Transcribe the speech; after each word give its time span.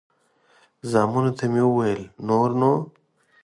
زامنو 0.91 1.31
ته 1.37 1.45
مې 1.51 1.63
وویل 1.67 2.01
نور 2.27 2.49
نو. 2.59 2.73